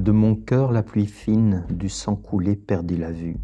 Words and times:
De 0.00 0.12
mon 0.12 0.34
cœur 0.34 0.72
la 0.72 0.82
pluie 0.82 1.04
fine, 1.04 1.66
du 1.68 1.90
sang 1.90 2.16
coulé 2.16 2.56
perdit 2.56 2.96
la 2.96 3.12
vue. 3.12 3.36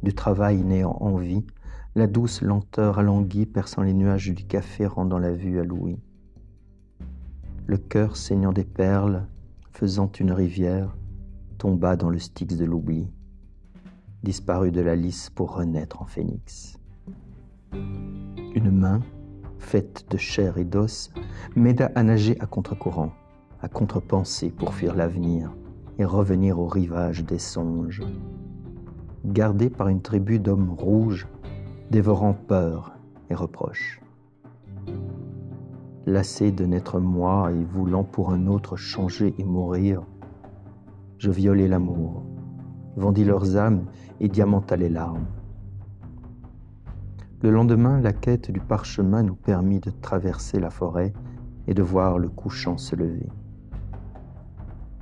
Du 0.00 0.14
travail 0.14 0.62
néant 0.62 0.96
envie, 1.00 1.44
la 1.96 2.06
douce 2.06 2.40
lenteur 2.40 3.00
alanguie 3.00 3.46
perçant 3.46 3.82
les 3.82 3.92
nuages 3.92 4.30
du 4.30 4.44
café 4.44 4.86
rendant 4.86 5.18
la 5.18 5.32
vue 5.32 5.58
à. 5.58 5.98
Le 7.66 7.78
cœur 7.78 8.16
saignant 8.16 8.52
des 8.52 8.62
perles, 8.62 9.26
faisant 9.72 10.12
une 10.20 10.30
rivière, 10.30 10.96
tomba 11.58 11.96
dans 11.96 12.10
le 12.10 12.20
styx 12.20 12.56
de 12.56 12.64
l'oubli, 12.64 13.08
disparut 14.22 14.70
de 14.70 14.82
la 14.82 14.94
lys 14.94 15.30
pour 15.30 15.56
renaître 15.56 16.00
en 16.00 16.06
phénix. 16.06 16.78
Une 17.72 18.70
main, 18.70 19.00
faite 19.58 20.06
de 20.10 20.16
chair 20.16 20.58
et 20.58 20.64
d'os, 20.64 21.12
m'aida 21.56 21.90
à 21.96 22.04
nager 22.04 22.40
à 22.40 22.46
contre-courant 22.46 23.10
à 23.62 23.68
contre-penser 23.68 24.50
pour 24.50 24.74
fuir 24.74 24.94
l'avenir 24.94 25.52
et 25.98 26.04
revenir 26.04 26.58
au 26.58 26.66
rivage 26.66 27.24
des 27.24 27.38
songes. 27.38 28.02
Gardé 29.24 29.68
par 29.68 29.88
une 29.88 30.00
tribu 30.00 30.38
d'hommes 30.38 30.70
rouges, 30.70 31.28
dévorant 31.90 32.32
peur 32.32 32.92
et 33.28 33.34
reproche. 33.34 34.00
Lassé 36.06 36.52
de 36.52 36.64
n'être 36.64 37.00
moi 37.00 37.52
et 37.52 37.64
voulant 37.64 38.04
pour 38.04 38.32
un 38.32 38.46
autre 38.46 38.76
changer 38.76 39.34
et 39.38 39.44
mourir, 39.44 40.02
je 41.18 41.30
violai 41.30 41.68
l'amour, 41.68 42.22
vendis 42.96 43.24
leurs 43.24 43.58
âmes 43.58 43.84
et 44.20 44.28
diamanta 44.28 44.76
les 44.76 44.88
larmes. 44.88 45.26
Le 47.42 47.50
lendemain, 47.50 48.00
la 48.00 48.12
quête 48.14 48.50
du 48.50 48.60
parchemin 48.60 49.22
nous 49.22 49.34
permit 49.34 49.80
de 49.80 49.90
traverser 49.90 50.60
la 50.60 50.70
forêt 50.70 51.12
et 51.66 51.74
de 51.74 51.82
voir 51.82 52.18
le 52.18 52.28
couchant 52.30 52.78
se 52.78 52.96
lever 52.96 53.28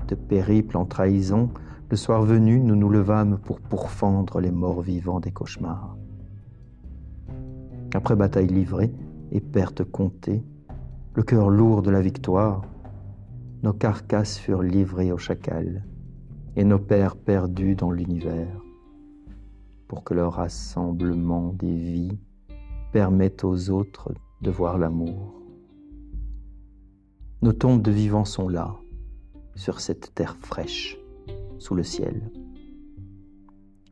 de 0.09 0.15
périple 0.15 0.77
en 0.77 0.85
trahison, 0.85 1.51
le 1.91 1.97
soir 1.97 2.23
venu, 2.23 2.61
nous 2.61 2.77
nous 2.77 2.89
levâmes 2.89 3.39
pour 3.39 3.61
pourfendre 3.61 4.41
les 4.41 4.51
morts 4.51 4.83
vivants 4.83 5.21
des 5.21 5.31
cauchemars. 5.31 5.97
Après 7.95 8.17
bataille 8.17 8.49
livrée 8.49 8.93
et 9.33 9.41
perte 9.41 9.85
comptée, 9.85 10.43
le 11.15 11.23
cœur 11.23 11.49
lourd 11.49 11.83
de 11.83 11.91
la 11.91 12.01
victoire, 12.01 12.63
nos 13.63 13.73
carcasses 13.73 14.39
furent 14.39 14.63
livrées 14.63 15.13
au 15.13 15.19
chacal 15.19 15.85
et 16.57 16.65
nos 16.65 16.79
pères 16.79 17.17
perdus 17.17 17.75
dans 17.75 17.91
l'univers, 17.91 18.61
pour 19.87 20.05
que 20.05 20.15
le 20.15 20.27
rassemblement 20.27 21.55
des 21.55 21.75
vies 21.75 22.19
permette 22.93 23.45
aux 23.45 23.71
autres 23.71 24.13
de 24.43 24.51
voir 24.51 24.79
l'amour. 24.79 25.35
Nos 27.43 27.53
tombes 27.53 27.83
de 27.83 27.91
vivants 27.91 28.25
sont 28.25 28.49
là, 28.49 28.77
sur 29.59 29.81
cette 29.81 30.15
terre 30.15 30.37
fraîche, 30.37 30.97
sous 31.59 31.75
le 31.75 31.83
ciel. 31.83 32.31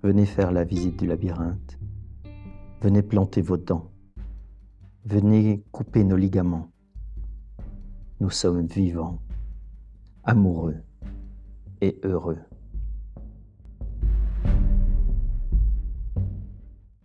Venez 0.05 0.25
faire 0.25 0.53
la 0.53 0.62
visite 0.62 0.97
du 0.97 1.08
labyrinthe. 1.08 1.81
Venez 2.81 3.03
planter 3.03 3.42
vos 3.42 3.56
dents. 3.56 3.91
Venez 5.05 5.64
couper 5.73 6.05
nos 6.05 6.17
ligaments. 6.17 6.70
Nous 8.20 8.31
sommes 8.31 8.64
vivants, 8.67 9.19
amoureux 10.23 10.77
et 11.80 11.98
heureux. 12.05 12.39